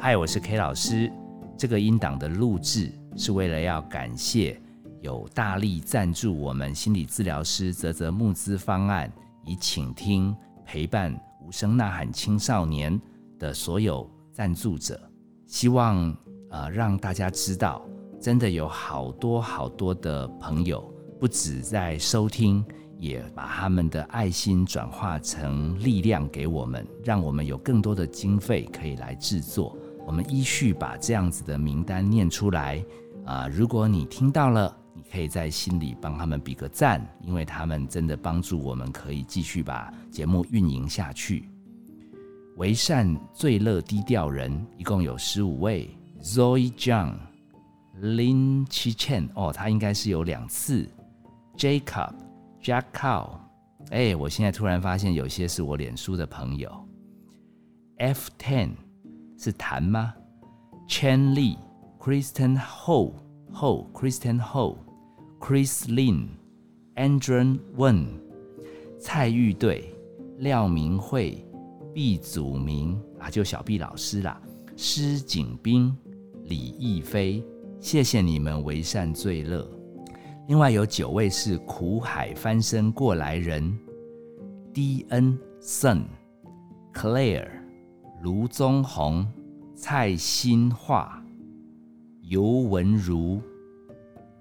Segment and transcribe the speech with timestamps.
[0.00, 1.12] 嗨，我是 K 老师。
[1.56, 4.58] 这个音档的录制是为了要感谢
[5.00, 9.12] 有大力赞助我们心理治疗师泽泽募资方案，
[9.44, 10.34] 以倾听
[10.64, 11.12] 陪伴
[11.44, 12.98] 无声呐喊青少年
[13.40, 15.00] 的所有赞助者。
[15.48, 16.16] 希望
[16.50, 17.84] 呃让大家知道，
[18.20, 20.80] 真的有好多好多的朋友，
[21.18, 22.64] 不止在收听。
[23.00, 29.78] 也把他们的爱心转化成力量给我们，让我们有更多的经费可以来制作。
[30.08, 32.82] 我们依序把这样子的名单念出来
[33.26, 33.46] 啊！
[33.46, 41.50] 如果你听到了，你可以在心里帮他们比个赞，因为他们真的帮助我们可以继续把节目运营下去。
[42.56, 47.12] 为善最乐低调人一共有十五位：Zoe Zhang、
[48.00, 50.88] Lin Chichen，哦，他应该是有两次
[51.54, 52.14] ；Jacob。
[52.62, 53.28] Jack Cow，
[53.90, 56.88] 哎，我现在突然发现有些是我脸书的朋友。
[57.98, 58.70] F Ten
[59.38, 60.12] 是谭吗
[60.88, 61.56] ？Chen Li、
[61.98, 63.14] Kristen Ho、
[63.52, 64.76] Ho、Kristen Ho、
[65.38, 66.26] Chris Lin、
[66.96, 68.06] Andrew Wen、
[68.98, 69.94] 蔡玉队、
[70.38, 71.46] 廖明慧、
[71.94, 74.40] 毕祖明啊，就小毕老师啦。
[74.76, 75.96] 施景斌、
[76.44, 77.44] 李逸飞，
[77.80, 79.68] 谢谢你们为善最乐。
[80.48, 83.78] 另外有九位是苦海翻身过来人
[84.72, 86.04] ：D N Sun、
[86.92, 87.50] Claire、
[88.20, 89.26] 卢宗宏、
[89.76, 91.22] 蔡新化、
[92.22, 93.40] 尤文如、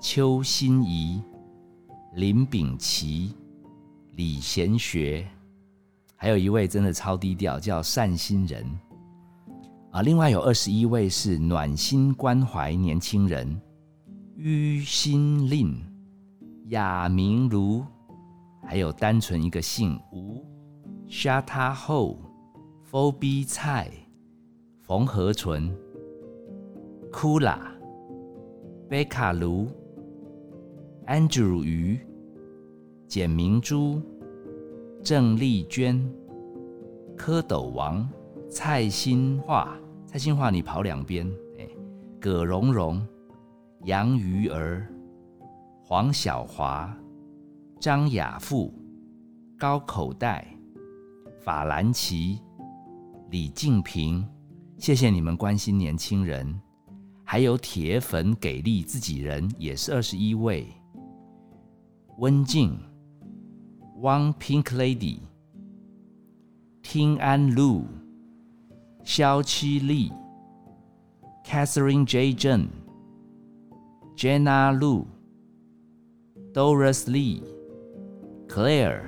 [0.00, 1.20] 邱心怡、
[2.14, 3.34] 林炳奇、
[4.12, 5.26] 李贤学，
[6.14, 8.64] 还有一位真的超低调，叫善心人
[9.90, 10.02] 啊。
[10.02, 13.60] 另外有二十一位是暖心关怀年轻人：
[14.36, 15.76] 于心令。
[16.68, 17.84] 雅明如，
[18.62, 20.42] 还有单纯一个姓吴
[21.06, 22.18] sha ta 后
[22.94, 23.90] ，Shata Ho，Phoebe 蔡，
[24.82, 25.68] 冯和纯
[27.10, 27.58] ，Kula，
[28.88, 29.66] 贝卡卢
[31.08, 31.98] ，Andrew 鱼，
[33.08, 34.00] 简明珠，
[35.02, 36.00] 郑丽娟，
[37.16, 38.08] 蝌蚪王，
[38.48, 39.76] 蔡新化，
[40.06, 41.28] 蔡新化你跑两边，
[41.58, 41.68] 哎，
[42.20, 43.04] 葛蓉蓉，
[43.86, 44.88] 杨鱼儿。
[45.86, 46.96] 黄小华、
[47.78, 48.72] 张雅富、
[49.58, 50.46] 高口袋、
[51.40, 52.40] 法兰奇、
[53.34, 54.24] 李静平，
[54.78, 56.54] 谢谢你们关心年轻人，
[57.24, 60.68] 还有铁粉给力自己人也是二十一位。
[62.18, 62.78] 温静、
[64.00, 65.18] One Pink Lady、
[66.80, 67.86] 听安路、
[69.02, 70.12] 肖七丽、
[71.44, 72.32] Catherine J.
[72.34, 72.68] Jen、
[74.16, 75.06] Jenna Lu。
[76.52, 77.42] Doris Lee、
[78.46, 79.02] Claire、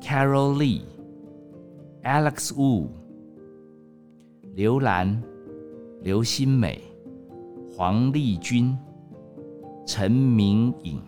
[0.00, 0.80] Carol Lee、
[2.04, 2.88] Alex Wu、
[4.54, 5.20] 刘兰、
[6.02, 6.80] 刘新美、
[7.76, 8.76] 黄丽君、
[9.84, 11.02] 陈明颖、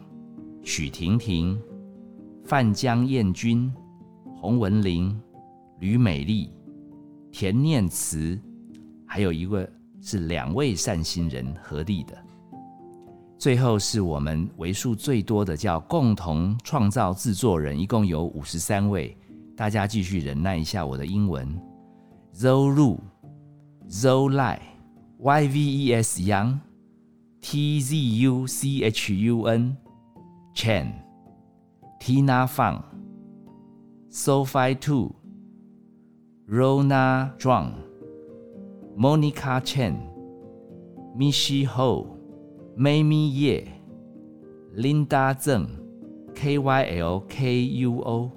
[0.65, 1.59] 许婷婷、
[2.45, 3.73] 范江燕君、
[4.37, 5.19] 洪文玲、
[5.79, 6.53] 吕美丽、
[7.31, 8.39] 田念慈，
[9.07, 9.67] 还有一位
[10.03, 12.19] 是两位善心人合力的。
[13.39, 19.17] 最后是我们为数最多的叫共同创造制作人，一共有五十三位。
[19.61, 21.47] 大家继续忍耐一下我的英文
[22.33, 22.99] ：Zolu、
[23.91, 24.57] Zolai、
[25.19, 26.61] Yves Yang、
[27.43, 28.47] Tzuchun、
[30.55, 30.95] Chen、
[32.01, 32.81] Tina Fang、
[34.11, 35.15] Sophie Tu、
[36.49, 37.75] Rona Zhuang、
[38.97, 39.95] Monica Chen、
[41.15, 42.17] Michi Ho。
[42.77, 43.69] Mamie Ye、
[44.73, 45.69] Linda Zeng、
[46.35, 48.33] K Y L K U O、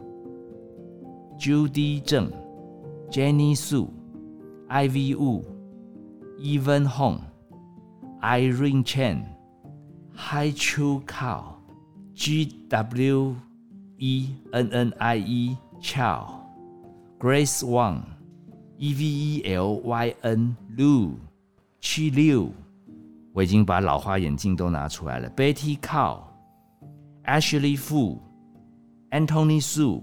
[1.43, 13.37] Judy Zeng、Jenny Su、Ivy Wu、Evan Hong、Irene Chen、Hai Chu Kao、G W
[13.99, 22.53] E N N I E Chow、Grace Wang、E V E L Y N Lu、Chi Liu。
[23.33, 25.30] 我已经把老花眼镜都拿出来了。
[25.30, 30.03] Betty Cow、Ashley Fu、Anthony Su、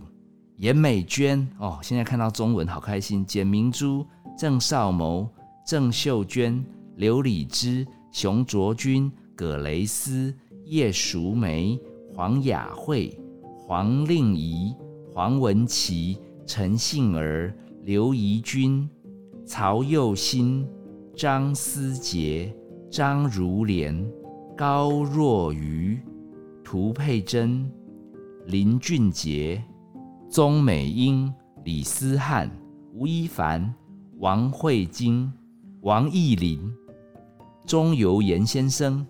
[0.61, 3.25] 严美娟哦，现在看到中文好开心。
[3.25, 5.27] 简明珠、郑少谋、
[5.67, 6.63] 郑秀娟、
[6.97, 10.35] 刘礼之、熊卓君、葛蕾斯、
[10.67, 11.81] 叶淑梅、
[12.15, 13.19] 黄雅慧、
[13.57, 14.77] 黄令仪、
[15.15, 18.87] 黄文琪、陈杏儿、刘怡君、
[19.47, 20.69] 曹佑新、
[21.17, 22.55] 张思杰。
[22.91, 24.05] 张如莲、
[24.57, 26.03] 高若愚、
[26.65, 27.71] 涂佩珍、
[28.47, 29.63] 林俊杰、
[30.31, 31.35] 钟美英、
[31.65, 32.49] 李思翰、
[32.95, 33.75] 吴一凡、
[34.19, 35.31] 王慧晶、
[35.81, 36.73] 王义林、
[37.67, 39.05] 钟游言先生，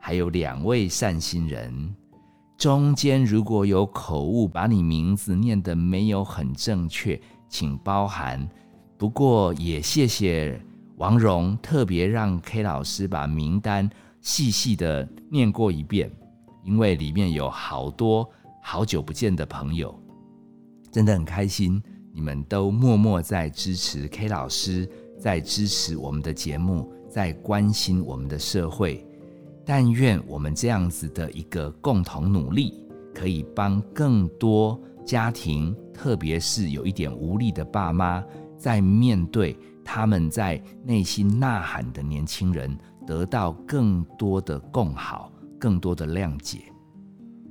[0.00, 1.94] 还有两位善心人。
[2.56, 8.48] 中间如果有口误，把你名字念得没有很正确，请包涵。
[8.96, 10.58] 不过也谢谢
[10.96, 13.90] 王蓉特别让 K 老师把名单
[14.22, 16.10] 细细的念过一遍，
[16.64, 18.26] 因为里面有好多
[18.62, 19.94] 好久不见的朋友，
[20.94, 21.82] 真的很开心，
[22.12, 24.88] 你们都默默在支持 K 老师。
[25.18, 29.04] 在支持我们的节目，在关心我们的社会。
[29.64, 32.80] 但愿我们这样子的一个共同努力，
[33.12, 38.22] 可以帮更多家庭，特别是有一点无力的爸妈，
[38.56, 46.60] 在面对他们在内心呐喊的年轻人，得到更多的共好，更多的谅解。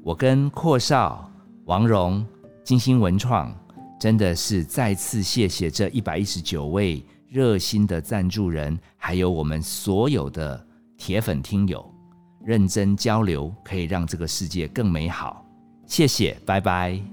[0.02, 1.30] 我跟阔少、
[1.66, 2.24] 王蓉、
[2.64, 3.54] 金星文创，
[4.00, 7.04] 真的是再次谢谢这一百一十九位。
[7.28, 10.66] 热心的赞助人，还有我们所有的
[10.98, 11.84] 铁粉听友，
[12.46, 15.44] 认真交流可以让这个世界更美好。
[15.88, 17.13] 谢谢，拜拜。